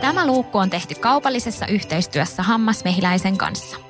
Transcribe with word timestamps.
Tämä 0.00 0.26
luukku 0.26 0.58
on 0.58 0.70
tehty 0.70 0.94
kaupallisessa 0.94 1.66
yhteistyössä 1.66 2.42
Hammasmehiläisen 2.42 3.38
kanssa. 3.38 3.89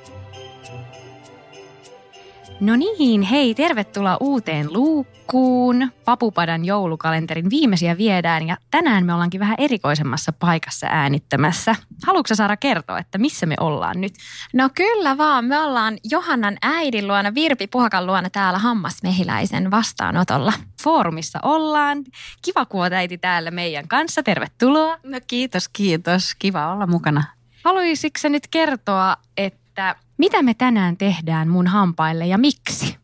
No 2.61 2.75
niin, 2.75 3.21
hei, 3.21 3.55
tervetuloa 3.55 4.17
uuteen 4.19 4.73
luukkuun. 4.73 5.91
Papupadan 6.05 6.65
joulukalenterin 6.65 7.49
viimeisiä 7.49 7.97
viedään 7.97 8.47
ja 8.47 8.57
tänään 8.71 9.05
me 9.05 9.13
ollaankin 9.13 9.39
vähän 9.39 9.55
erikoisemmassa 9.57 10.33
paikassa 10.33 10.87
äänittämässä. 10.89 11.75
Haluatko 12.07 12.35
Saara 12.35 12.57
kertoa, 12.57 12.99
että 12.99 13.17
missä 13.17 13.45
me 13.45 13.55
ollaan 13.59 14.01
nyt? 14.01 14.13
No 14.53 14.69
kyllä 14.75 15.17
vaan, 15.17 15.45
me 15.45 15.59
ollaan 15.59 15.97
Johannan 16.03 16.57
äidin 16.61 17.07
luona, 17.07 17.33
Virpi 17.33 17.67
Puhakan 17.67 18.07
luona 18.07 18.29
täällä 18.29 18.59
Hammasmehiläisen 18.59 19.71
vastaanotolla. 19.71 20.53
Foorumissa 20.83 21.39
ollaan. 21.43 22.03
Kiva, 22.41 22.65
kun 22.65 22.93
äiti 22.93 23.17
täällä 23.17 23.51
meidän 23.51 23.87
kanssa. 23.87 24.23
Tervetuloa. 24.23 24.97
No 25.03 25.19
kiitos, 25.27 25.69
kiitos. 25.69 26.35
Kiva 26.39 26.73
olla 26.73 26.87
mukana. 26.87 27.23
Haluaisitko 27.63 28.29
nyt 28.29 28.47
kertoa, 28.47 29.17
että 29.37 29.95
mitä 30.21 30.41
me 30.41 30.53
tänään 30.53 30.97
tehdään 30.97 31.47
mun 31.47 31.67
hampaille 31.67 32.27
ja 32.27 32.37
miksi? 32.37 32.97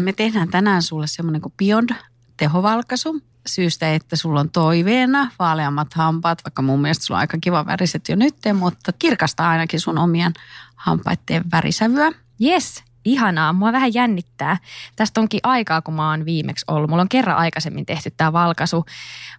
Me 0.00 0.12
tehdään 0.12 0.48
tänään 0.48 0.82
sulle 0.82 1.06
semmoinen 1.06 1.40
kuin 1.40 1.54
Beyond 1.56 1.90
tehovalkaisu 2.36 3.22
syystä, 3.46 3.94
että 3.94 4.16
sulla 4.16 4.40
on 4.40 4.50
toiveena 4.50 5.30
vaaleammat 5.38 5.94
hampaat, 5.94 6.38
vaikka 6.44 6.62
mun 6.62 6.82
mielestä 6.82 7.04
sulla 7.04 7.18
on 7.18 7.20
aika 7.20 7.38
kiva 7.40 7.66
väriset 7.66 8.08
jo 8.08 8.16
nyt, 8.16 8.34
mutta 8.54 8.92
kirkastaa 8.98 9.50
ainakin 9.50 9.80
sun 9.80 9.98
omien 9.98 10.32
hampaiden 10.76 11.44
värisävyä. 11.52 12.12
Yes, 12.42 12.84
ihanaa. 13.04 13.52
Mua 13.52 13.72
vähän 13.72 13.94
jännittää. 13.94 14.58
Tästä 14.96 15.20
onkin 15.20 15.40
aikaa, 15.42 15.82
kun 15.82 15.94
mä 15.94 16.10
oon 16.10 16.24
viimeksi 16.24 16.64
ollut. 16.68 16.90
Mulla 16.90 17.02
on 17.02 17.08
kerran 17.08 17.36
aikaisemmin 17.36 17.86
tehty 17.86 18.12
tämä 18.16 18.32
valkaisu. 18.32 18.84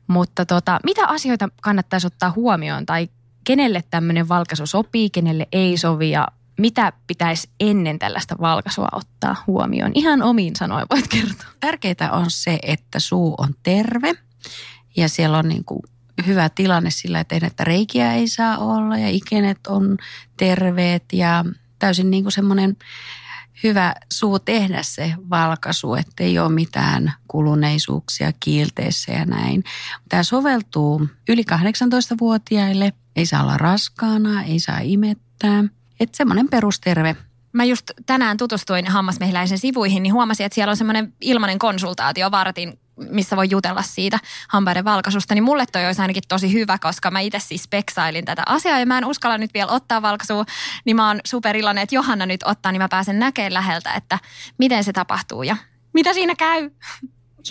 Mutta 0.08 0.46
tota, 0.46 0.80
mitä 0.84 1.08
asioita 1.08 1.50
kannattaisi 1.62 2.08
ottaa 2.08 2.32
huomioon 2.32 2.86
tai 2.86 3.10
kenelle 3.44 3.84
tämmöinen 3.90 4.30
valkaisu 4.30 4.66
sopii, 4.66 5.10
kenelle 5.10 5.48
ei 5.52 5.78
sovi 5.78 6.12
ja 6.12 6.28
mitä 6.62 6.94
pitäisi 7.08 7.50
ennen 7.60 8.00
tällaista 8.00 8.36
valkaisua 8.42 8.88
ottaa 8.92 9.44
huomioon? 9.48 9.92
Ihan 9.96 10.22
omiin 10.22 10.56
sanoin 10.56 10.86
voit 10.92 11.08
kertoa. 11.08 11.48
Tärkeintä 11.60 12.12
on 12.12 12.26
se, 12.32 12.60
että 12.64 13.00
suu 13.00 13.36
on 13.38 13.54
terve 13.64 14.14
ja 14.98 15.10
siellä 15.10 15.38
on 15.38 15.50
niin 15.50 15.66
kuin 15.66 15.82
hyvä 16.28 16.50
tilanne 16.50 16.90
sillä, 16.90 17.20
että, 17.20 17.36
että 17.44 17.64
reikiä 17.64 18.14
ei 18.14 18.28
saa 18.28 18.58
olla 18.58 18.98
ja 18.98 19.10
ikenet 19.10 19.68
on 19.68 19.98
terveet 20.38 21.04
ja 21.14 21.46
täysin 21.80 22.12
niin 22.12 22.24
kuin 22.24 22.32
semmoinen 22.32 22.78
hyvä 23.64 23.96
suu 24.14 24.40
tehdä 24.40 24.84
se 24.84 25.14
valkaisu, 25.30 25.96
ettei 25.96 26.40
ole 26.40 26.50
mitään 26.50 27.14
kuluneisuuksia 27.28 28.32
kiilteissä 28.40 29.12
ja 29.12 29.26
näin. 29.26 29.64
Tämä 30.10 30.24
soveltuu 30.24 31.08
yli 31.30 31.44
18-vuotiaille, 31.52 32.94
ei 33.16 33.26
saa 33.26 33.44
olla 33.44 33.58
raskaana, 33.58 34.44
ei 34.44 34.60
saa 34.60 34.80
imettää– 34.82 35.64
että 36.04 36.18
semmoinen 36.18 36.50
perusterve 36.50 37.16
Mä 37.54 37.64
just 37.64 37.92
tänään 38.06 38.38
tutustuin 38.38 38.88
hammasmehiläisen 38.88 39.60
sivuihin, 39.60 40.04
niin 40.04 40.14
huomasin, 40.14 40.46
että 40.46 40.56
siellä 40.56 40.72
on 40.72 40.78
semmoinen 40.78 41.14
ilmainen 41.22 41.60
konsultaatio 41.60 42.32
vartin, 42.32 42.80
missä 43.10 43.36
voi 43.36 43.48
jutella 43.50 43.82
siitä 43.82 44.20
hampaiden 44.50 44.86
valkaisusta. 44.86 45.34
Niin 45.34 45.44
mulle 45.44 45.66
toi 45.66 45.86
olisi 45.86 46.02
ainakin 46.02 46.24
tosi 46.28 46.54
hyvä, 46.54 46.78
koska 46.78 47.12
mä 47.12 47.20
itse 47.20 47.40
siis 47.40 47.64
speksailin 47.64 48.26
tätä 48.26 48.44
asiaa 48.46 48.80
ja 48.80 48.86
mä 48.86 48.98
en 48.98 49.06
uskalla 49.06 49.38
nyt 49.38 49.54
vielä 49.54 49.72
ottaa 49.72 50.02
valkaisua. 50.02 50.46
Niin 50.86 50.96
mä 50.96 51.08
oon 51.08 51.20
superiloinen, 51.26 51.82
että 51.82 51.96
Johanna 51.96 52.26
nyt 52.26 52.44
ottaa, 52.46 52.72
niin 52.72 52.82
mä 52.82 52.88
pääsen 52.90 53.20
näkemään 53.20 53.54
läheltä, 53.54 53.94
että 53.94 54.20
miten 54.58 54.84
se 54.84 54.94
tapahtuu 54.94 55.44
ja 55.44 55.56
mitä 55.94 56.14
siinä 56.14 56.36
käy. 56.36 56.70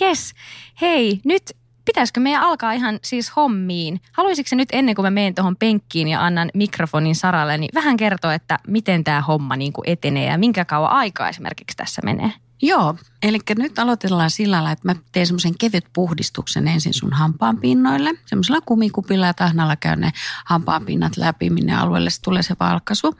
Yes. 0.01 0.33
Hei, 0.81 1.21
nyt 1.25 1.43
pitäisikö 1.85 2.19
meidän 2.19 2.41
alkaa 2.41 2.71
ihan 2.71 2.99
siis 3.03 3.35
hommiin? 3.35 4.01
Haluaisitko 4.11 4.55
nyt 4.55 4.69
ennen 4.71 4.95
kuin 4.95 5.05
mä 5.05 5.11
menen 5.11 5.35
tuohon 5.35 5.55
penkkiin 5.55 6.07
ja 6.07 6.25
annan 6.25 6.51
mikrofonin 6.53 7.15
Saralle, 7.15 7.57
niin 7.57 7.69
vähän 7.73 7.97
kertoa, 7.97 8.33
että 8.33 8.59
miten 8.67 9.03
tämä 9.03 9.21
homma 9.21 9.55
niin 9.55 9.73
kuin 9.73 9.89
etenee 9.89 10.25
ja 10.25 10.37
minkä 10.37 10.65
kauan 10.65 10.91
aikaa 10.91 11.29
esimerkiksi 11.29 11.77
tässä 11.77 12.01
menee? 12.05 12.31
Joo, 12.61 12.95
eli 13.23 13.39
nyt 13.57 13.79
aloitellaan 13.79 14.31
sillä 14.31 14.55
lailla, 14.55 14.71
että 14.71 14.87
mä 14.87 14.95
teen 15.11 15.27
semmoisen 15.27 15.57
kevyt 15.57 15.85
puhdistuksen 15.93 16.67
ensin 16.67 16.93
sun 16.93 17.13
hampaanpinnoille. 17.13 18.13
Semmoisella 18.25 18.61
kumikupilla 18.61 19.25
ja 19.25 19.33
tahnalla 19.33 19.75
käyn 19.75 19.99
ne 19.99 20.11
hampaanpinnat 20.45 21.17
läpi, 21.17 21.49
minne 21.49 21.75
alueelle 21.75 22.09
se 22.09 22.21
tulee 22.21 22.43
se 22.43 22.55
valkaisu. 22.59 23.15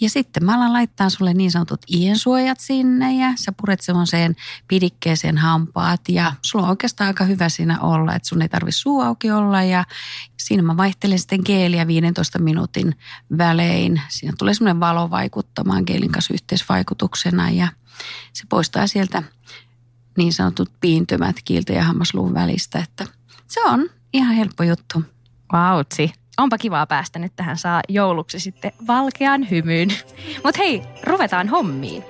Ja 0.00 0.10
sitten 0.10 0.44
mä 0.44 0.56
alan 0.56 0.72
laittaa 0.72 1.10
sulle 1.10 1.34
niin 1.34 1.50
sanotut 1.50 1.80
iensuojat 1.92 2.60
sinne 2.60 3.14
ja 3.14 3.32
sä 3.36 3.52
puret 3.52 3.80
semmoiseen 3.80 4.36
pidikkeeseen 4.68 5.38
hampaat. 5.38 6.00
Ja 6.08 6.32
sulla 6.42 6.64
on 6.64 6.70
oikeastaan 6.70 7.08
aika 7.08 7.24
hyvä 7.24 7.48
siinä 7.48 7.80
olla, 7.80 8.14
että 8.14 8.28
sun 8.28 8.42
ei 8.42 8.48
tarvi 8.48 8.72
suu 8.72 9.00
auki 9.00 9.30
olla 9.30 9.62
ja 9.62 9.84
siinä 10.36 10.62
mä 10.62 10.76
vaihtelen 10.76 11.18
sitten 11.18 11.42
geeliä 11.44 11.86
15 11.86 12.38
minuutin 12.38 12.94
välein. 13.38 14.02
Siinä 14.08 14.34
tulee 14.38 14.54
semmoinen 14.54 14.80
valo 14.80 15.10
vaikuttamaan 15.10 15.82
geelin 15.86 16.12
kanssa 16.12 16.34
yhteisvaikutuksena 16.34 17.50
ja 17.50 17.68
se 18.32 18.44
poistaa 18.48 18.86
sieltä 18.86 19.22
niin 20.16 20.32
sanotut 20.32 20.70
piintymät 20.80 21.36
kiiltä 21.44 21.72
ja 21.72 21.84
hammasluun 21.84 22.34
välistä, 22.34 22.78
että 22.78 23.06
se 23.46 23.60
on 23.64 23.90
ihan 24.12 24.34
helppo 24.34 24.62
juttu. 24.62 25.02
Vautsi. 25.52 26.12
Onpa 26.38 26.58
kivaa 26.58 26.86
päästä 26.86 27.18
nyt 27.18 27.32
tähän 27.36 27.58
saa 27.58 27.80
jouluksi 27.88 28.40
sitten 28.40 28.72
valkean 28.86 29.50
hymyyn. 29.50 29.88
Mutta 30.44 30.58
hei, 30.58 30.82
ruvetaan 31.04 31.48
hommiin. 31.48 32.04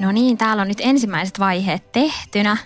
No 0.00 0.12
niin, 0.12 0.38
täällä 0.38 0.60
on 0.60 0.68
nyt 0.68 0.80
ensimmäiset 0.80 1.38
vaiheet 1.38 1.92
tehtynä. 1.92 2.56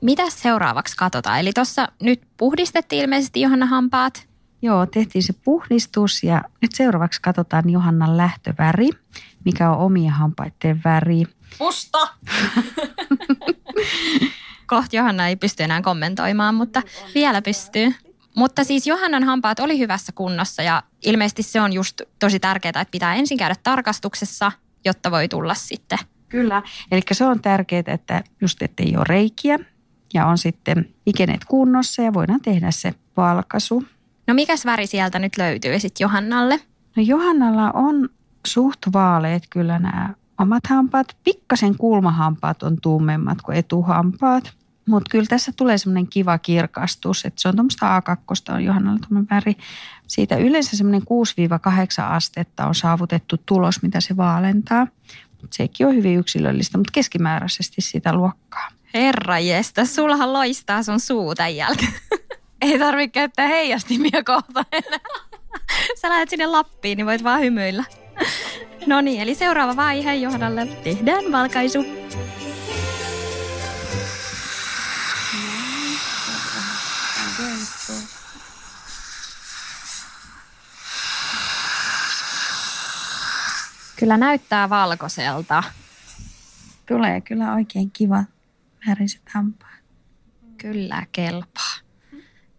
Mitä 0.00 0.30
seuraavaksi 0.30 0.96
katsotaan? 0.96 1.40
Eli 1.40 1.52
tuossa 1.52 1.88
nyt 2.02 2.22
puhdistettiin 2.36 3.02
ilmeisesti 3.02 3.40
Johanna 3.40 3.66
hampaat. 3.66 4.29
Joo, 4.62 4.86
tehtiin 4.86 5.22
se 5.22 5.32
puhdistus 5.32 6.22
ja 6.22 6.42
nyt 6.62 6.72
seuraavaksi 6.74 7.22
katsotaan 7.22 7.70
Johannan 7.70 8.16
lähtöväri, 8.16 8.88
mikä 9.44 9.70
on 9.70 9.78
omia 9.78 10.12
hampaiden 10.12 10.80
väri. 10.84 11.22
Musta! 11.60 11.98
Kohta 14.66 14.96
Johanna 14.96 15.28
ei 15.28 15.36
pysty 15.36 15.62
enää 15.62 15.82
kommentoimaan, 15.82 16.54
mutta 16.54 16.82
vielä 17.14 17.42
pystyy. 17.42 17.94
Mutta 18.36 18.64
siis 18.64 18.86
Johannan 18.86 19.24
hampaat 19.24 19.60
oli 19.60 19.78
hyvässä 19.78 20.12
kunnossa 20.12 20.62
ja 20.62 20.82
ilmeisesti 21.04 21.42
se 21.42 21.60
on 21.60 21.72
just 21.72 22.00
tosi 22.18 22.40
tärkeää, 22.40 22.70
että 22.70 22.90
pitää 22.90 23.14
ensin 23.14 23.38
käydä 23.38 23.54
tarkastuksessa, 23.62 24.52
jotta 24.84 25.10
voi 25.10 25.28
tulla 25.28 25.54
sitten. 25.54 25.98
Kyllä, 26.28 26.62
eli 26.92 27.00
se 27.12 27.24
on 27.24 27.42
tärkeää, 27.42 27.82
että 27.86 28.22
just 28.40 28.62
ettei 28.62 28.96
ole 28.96 29.04
reikiä 29.08 29.58
ja 30.14 30.26
on 30.26 30.38
sitten 30.38 30.94
ikenet 31.06 31.44
kunnossa 31.44 32.02
ja 32.02 32.14
voidaan 32.14 32.40
tehdä 32.40 32.70
se 32.70 32.94
valkaisu. 33.16 33.84
No 34.30 34.34
mikäs 34.34 34.64
väri 34.64 34.86
sieltä 34.86 35.18
nyt 35.18 35.36
löytyy 35.38 35.78
sitten 35.78 36.04
Johannalle? 36.04 36.60
No 36.96 37.02
Johannalla 37.02 37.70
on 37.70 38.08
suht 38.46 38.78
vaaleet 38.92 39.42
kyllä 39.50 39.78
nämä 39.78 40.14
omat 40.38 40.66
hampaat. 40.66 41.16
Pikkasen 41.24 41.76
kulmahampaat 41.76 42.62
on 42.62 42.80
tummemmat 42.82 43.42
kuin 43.42 43.58
etuhampaat. 43.58 44.52
Mutta 44.88 45.10
kyllä 45.10 45.26
tässä 45.28 45.52
tulee 45.56 45.78
semmoinen 45.78 46.06
kiva 46.06 46.38
kirkastus, 46.38 47.24
että 47.24 47.40
se 47.40 47.48
on 47.48 47.54
tuommoista 47.54 48.00
A2 48.00 48.54
on 48.54 48.64
Johannalla 48.64 48.98
tuommoinen 48.98 49.28
väri. 49.30 49.56
Siitä 50.06 50.36
yleensä 50.36 50.76
semmoinen 50.76 51.02
6-8 51.02 51.04
astetta 52.02 52.66
on 52.66 52.74
saavutettu 52.74 53.36
tulos, 53.46 53.82
mitä 53.82 54.00
se 54.00 54.16
vaalentaa. 54.16 54.86
Mut 55.42 55.52
sekin 55.52 55.86
on 55.86 55.94
hyvin 55.94 56.18
yksilöllistä, 56.18 56.78
mutta 56.78 56.92
keskimääräisesti 56.92 57.80
sitä 57.80 58.12
luokkaa. 58.12 58.68
Herra 58.94 59.38
jestä, 59.38 59.84
sullahan 59.84 60.32
loistaa 60.32 60.82
sun 60.82 61.00
suu 61.00 61.34
tämän 61.34 61.56
jälkeen. 61.56 61.92
Ei 62.60 62.78
tarvitse 62.78 63.12
käyttää 63.12 63.46
heijastimia 63.46 64.24
kohta 64.24 64.64
enää. 64.72 65.00
Sä 66.00 66.08
lähdet 66.08 66.30
sinne 66.30 66.46
Lappiin, 66.46 66.96
niin 66.96 67.06
voit 67.06 67.24
vaan 67.24 67.40
hymyillä. 67.40 67.84
No 68.86 69.00
niin, 69.00 69.20
eli 69.20 69.34
seuraava 69.34 69.76
vaihe 69.76 70.14
johdalle 70.14 70.66
tehdään 70.66 71.32
valkaisu. 71.32 71.84
Kyllä 83.96 84.16
näyttää 84.16 84.70
valkoiselta. 84.70 85.62
Tulee 86.88 87.20
kyllä 87.20 87.52
oikein 87.54 87.90
kiva 87.90 88.24
väriset 88.86 89.22
hampaat. 89.34 89.70
Kyllä 90.58 91.06
kelpaa. 91.12 91.69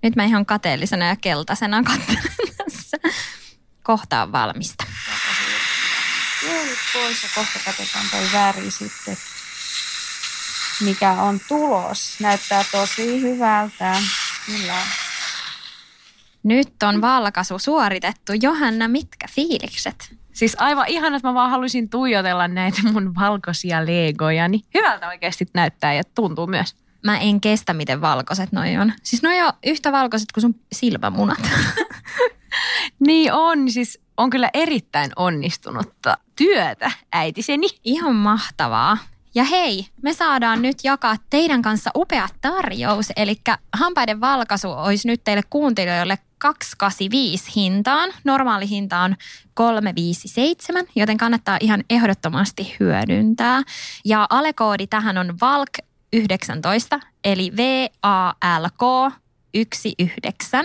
Nyt 0.03 0.15
mä 0.15 0.23
ihan 0.23 0.45
kateellisena 0.45 1.05
ja 1.05 1.15
keltaisena 1.15 1.83
katselen 1.83 2.23
tässä. 2.57 2.97
Kohta 3.83 4.21
on 4.21 4.31
valmista. 4.31 4.83
Juolit 6.43 6.79
pois 6.93 7.23
ja 7.23 7.29
kohta 7.35 7.59
katsotaan 7.65 8.05
toi 8.11 8.27
väri 8.33 8.71
sitten, 8.71 9.17
mikä 10.81 11.11
on 11.11 11.39
tulos. 11.47 12.15
Näyttää 12.19 12.63
tosi 12.71 13.21
hyvältä. 13.21 13.95
Kyllä. 14.45 14.77
Nyt 16.43 16.83
on 16.83 17.01
valkaisu 17.01 17.59
suoritettu. 17.59 18.31
Johanna, 18.41 18.87
mitkä 18.87 19.27
fiilikset? 19.31 20.15
Siis 20.33 20.55
aivan 20.59 20.87
ihana, 20.87 21.15
että 21.15 21.27
mä 21.27 21.33
vaan 21.33 21.51
haluaisin 21.51 21.89
tuijotella 21.89 22.47
näitä 22.47 22.81
mun 22.91 23.15
valkoisia 23.15 23.85
legoja. 23.85 24.47
Niin 24.47 24.65
hyvältä 24.73 25.07
oikeasti 25.07 25.45
näyttää 25.53 25.93
ja 25.93 26.03
tuntuu 26.03 26.47
myös. 26.47 26.75
Mä 27.03 27.17
en 27.17 27.41
kestä, 27.41 27.73
miten 27.73 28.01
valkoiset 28.01 28.51
noi 28.51 28.77
on. 28.77 28.93
Siis 29.03 29.23
noi 29.23 29.41
on 29.41 29.53
yhtä 29.65 29.91
valkoiset 29.91 30.31
kuin 30.31 30.41
sun 30.41 30.55
silmämunat. 30.71 31.39
Niin 33.07 33.33
on, 33.33 33.71
siis 33.71 33.99
on 34.17 34.29
kyllä 34.29 34.49
erittäin 34.53 35.11
onnistunutta 35.15 36.17
työtä 36.35 36.91
äitiseni. 37.11 37.67
Ihan 37.83 38.15
mahtavaa. 38.15 38.97
Ja 39.35 39.43
hei, 39.43 39.85
me 40.01 40.13
saadaan 40.13 40.61
nyt 40.61 40.77
jakaa 40.83 41.15
teidän 41.29 41.61
kanssa 41.61 41.91
upea 41.95 42.27
tarjous. 42.41 43.07
Eli 43.15 43.41
hampaiden 43.73 44.21
valkaisu 44.21 44.71
olisi 44.71 45.07
nyt 45.07 45.23
teille 45.23 45.43
kuuntelijoille 45.49 46.17
285 46.37 47.51
hintaan. 47.55 48.09
Normaali 48.23 48.69
hinta 48.69 48.99
on 48.99 49.15
357, 49.53 50.85
joten 50.95 51.17
kannattaa 51.17 51.57
ihan 51.61 51.83
ehdottomasti 51.89 52.75
hyödyntää. 52.79 53.61
Ja 54.05 54.27
alekoodi 54.29 54.87
tähän 54.87 55.17
on 55.17 55.39
VALK19, 56.15 56.99
eli 57.23 57.51
V-A-L-K 57.57 59.13
19. 59.53 60.63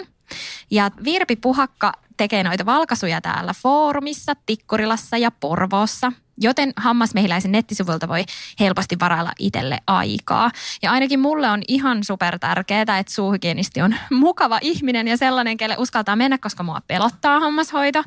Ja 0.71 0.91
Virpi 1.05 1.37
Puhakka 1.37 1.93
tekee 2.17 2.43
noita 2.43 2.67
valkaisuja 2.67 3.21
täällä 3.21 3.55
foorumissa, 3.63 4.33
Tikkurilassa 4.47 5.17
ja 5.17 5.31
Porvoossa. 5.31 6.13
Joten 6.39 6.73
hammasmehiläisen 6.77 7.53
nettisivuilta 7.53 8.09
voi 8.09 8.25
helposti 8.61 8.97
varailla 9.01 9.33
itselle 9.39 9.79
aikaa. 9.87 10.51
Ja 10.83 10.93
ainakin 10.93 11.21
mulle 11.21 11.51
on 11.51 11.63
ihan 11.69 12.05
super 12.05 12.39
tärkeää, 12.39 12.99
että 12.99 13.13
suuhygienisti 13.13 13.83
on 13.83 13.95
mukava 14.11 14.59
ihminen 14.63 15.09
ja 15.09 15.17
sellainen, 15.17 15.57
kelle 15.57 15.77
uskaltaa 15.79 16.17
mennä, 16.17 16.39
koska 16.39 16.63
mua 16.63 16.81
pelottaa 16.87 17.41
hammashoito. 17.41 18.05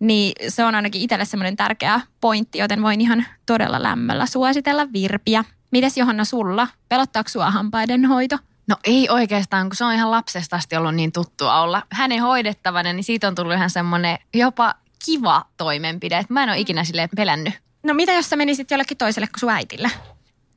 Niin 0.00 0.32
se 0.48 0.64
on 0.64 0.74
ainakin 0.74 1.02
itselle 1.02 1.24
semmoinen 1.24 1.56
tärkeä 1.56 2.00
pointti, 2.20 2.58
joten 2.58 2.82
voin 2.82 3.00
ihan 3.00 3.26
todella 3.46 3.82
lämmöllä 3.82 4.26
suositella 4.26 4.92
virpiä. 4.92 5.44
Mites 5.74 5.96
Johanna 5.96 6.24
sulla? 6.24 6.68
Pelottaako 6.88 7.28
sua 7.28 7.50
hampaiden 7.50 8.04
hoito? 8.04 8.38
No 8.68 8.76
ei 8.84 9.08
oikeastaan, 9.10 9.68
kun 9.68 9.76
se 9.76 9.84
on 9.84 9.92
ihan 9.92 10.10
lapsesta 10.10 10.56
asti 10.56 10.76
ollut 10.76 10.94
niin 10.94 11.12
tuttua 11.12 11.60
olla 11.60 11.82
hänen 11.90 12.22
hoidettavana, 12.22 12.92
niin 12.92 13.04
siitä 13.04 13.28
on 13.28 13.34
tullut 13.34 13.54
ihan 13.54 13.70
semmoinen 13.70 14.18
jopa 14.34 14.74
kiva 15.04 15.44
toimenpide. 15.56 16.18
Että 16.18 16.32
mä 16.32 16.42
en 16.42 16.48
ole 16.48 16.58
ikinä 16.58 16.84
silleen 16.84 17.08
pelännyt. 17.16 17.54
No 17.82 17.94
mitä 17.94 18.12
jos 18.12 18.30
sä 18.30 18.36
menisit 18.36 18.70
jollekin 18.70 18.96
toiselle 18.96 19.26
kuin 19.26 19.40
sun 19.40 19.50
äitille? 19.50 19.90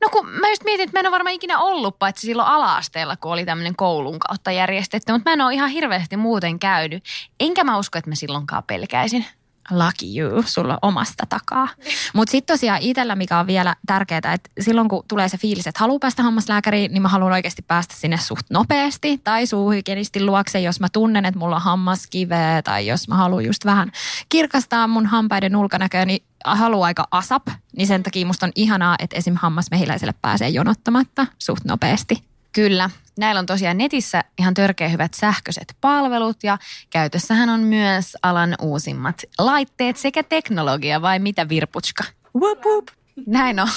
No 0.00 0.08
kun 0.08 0.28
mä 0.28 0.48
just 0.48 0.64
mietin, 0.64 0.84
että 0.84 0.96
mä 0.96 1.00
en 1.00 1.06
ole 1.06 1.12
varmaan 1.12 1.34
ikinä 1.34 1.58
ollut, 1.58 1.98
paitsi 1.98 2.26
silloin 2.26 2.48
ala-asteella, 2.48 3.16
kun 3.16 3.32
oli 3.32 3.44
tämmöinen 3.44 3.76
koulun 3.76 4.18
kautta 4.18 4.52
järjestetty. 4.52 5.12
Mutta 5.12 5.30
mä 5.30 5.32
en 5.32 5.40
ole 5.40 5.54
ihan 5.54 5.70
hirveästi 5.70 6.16
muuten 6.16 6.58
käynyt. 6.58 7.04
Enkä 7.40 7.64
mä 7.64 7.78
usko, 7.78 7.98
että 7.98 8.10
mä 8.10 8.14
silloinkaan 8.14 8.64
pelkäisin 8.66 9.26
lucky 9.70 10.18
you, 10.18 10.42
sulla 10.46 10.78
omasta 10.82 11.24
takaa. 11.28 11.68
Mutta 12.14 12.30
sitten 12.32 12.54
tosiaan 12.54 12.82
itsellä, 12.82 13.16
mikä 13.16 13.38
on 13.38 13.46
vielä 13.46 13.76
tärkeää, 13.86 14.32
että 14.34 14.50
silloin 14.60 14.88
kun 14.88 15.04
tulee 15.08 15.28
se 15.28 15.38
fiilis, 15.38 15.66
että 15.66 15.80
haluaa 15.80 15.98
päästä 15.98 16.22
hammaslääkäriin, 16.22 16.92
niin 16.92 17.02
mä 17.02 17.08
haluan 17.08 17.32
oikeasti 17.32 17.62
päästä 17.62 17.94
sinne 17.98 18.18
suht 18.18 18.46
nopeasti 18.50 19.20
tai 19.24 19.46
suuhygienistin 19.46 20.26
luokse, 20.26 20.60
jos 20.60 20.80
mä 20.80 20.88
tunnen, 20.92 21.24
että 21.24 21.38
mulla 21.38 21.56
on 21.56 21.62
hammaskiveä 21.62 22.62
tai 22.62 22.86
jos 22.86 23.08
mä 23.08 23.14
haluan 23.14 23.44
just 23.44 23.64
vähän 23.64 23.92
kirkastaa 24.28 24.86
mun 24.86 25.06
hampaiden 25.06 25.56
ulkonäköä, 25.56 26.04
niin 26.04 26.22
haluaa 26.44 26.86
aika 26.86 27.08
asap, 27.10 27.48
niin 27.76 27.86
sen 27.86 28.02
takia 28.02 28.26
musta 28.26 28.46
on 28.46 28.52
ihanaa, 28.54 28.96
että 28.98 29.16
esim. 29.16 29.34
hammasmehiläiselle 29.36 30.14
pääsee 30.22 30.48
jonottamatta 30.48 31.26
suht 31.38 31.64
nopeasti. 31.64 32.24
Kyllä. 32.52 32.90
Näillä 33.18 33.38
on 33.38 33.46
tosiaan 33.46 33.78
netissä 33.78 34.24
ihan 34.38 34.54
törkeä 34.54 34.88
hyvät 34.88 35.14
sähköiset 35.14 35.76
palvelut 35.80 36.44
ja 36.44 36.58
käytössähän 36.90 37.48
on 37.48 37.60
myös 37.60 38.16
alan 38.22 38.54
uusimmat 38.62 39.22
laitteet 39.38 39.96
sekä 39.96 40.22
teknologia 40.22 41.02
vai 41.02 41.18
mitä 41.18 41.48
Virputska? 41.48 42.04
Wup, 42.40 42.64
wup. 42.64 42.88
Näin 43.26 43.60
on. 43.60 43.68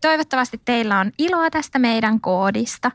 Toivottavasti 0.00 0.60
teillä 0.64 0.98
on 0.98 1.12
iloa 1.18 1.50
tästä 1.50 1.78
meidän 1.78 2.20
koodista. 2.20 2.90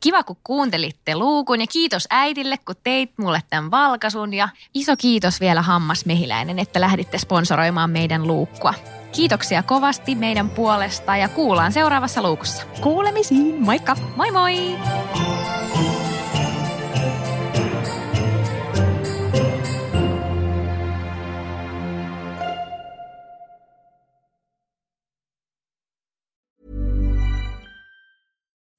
Kiva, 0.00 0.22
kun 0.22 0.36
kuuntelitte 0.44 1.16
luukun 1.16 1.60
ja 1.60 1.66
kiitos 1.66 2.06
äidille, 2.10 2.58
kun 2.58 2.74
teit 2.84 3.12
mulle 3.18 3.42
tämän 3.50 3.70
valkasun 3.70 4.34
ja 4.34 4.48
iso 4.74 4.96
kiitos 4.96 5.40
vielä 5.40 5.62
Hammasmehiläinen, 5.62 6.58
että 6.58 6.80
lähditte 6.80 7.18
sponsoroimaan 7.18 7.90
meidän 7.90 8.26
luukkua. 8.26 8.74
Kiitoksia 9.12 9.62
kovasti 9.62 10.14
meidän 10.14 10.50
puolesta 10.50 11.16
ja 11.16 11.28
kuullaan 11.28 11.72
seuraavassa 11.72 12.22
luukussa. 12.22 12.62
Kuulemisiin, 12.80 13.62
moikka! 13.62 13.96
Moi 14.16 14.30
moi! 14.30 14.78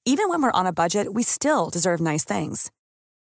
Even 0.06 0.28
when 0.28 0.42
we're 0.42 0.60
on 0.60 0.68
a 0.68 0.74
budget, 0.74 1.14
we 1.14 1.24
still 1.24 1.70
deserve 1.70 2.02
nice 2.02 2.26
things. 2.26 2.72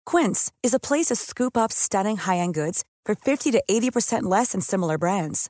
Quince 0.03 0.51
is 0.61 0.73
a 0.73 0.79
place 0.79 1.05
to 1.05 1.15
scoop 1.15 1.55
up 1.55 1.71
stunning 1.71 2.17
high-end 2.17 2.53
goods 2.53 2.83
for 3.05 3.15
50 3.15 3.51
to 3.51 3.63
80% 3.69 4.23
less 4.23 4.51
than 4.51 4.61
similar 4.61 4.97
brands. 4.97 5.49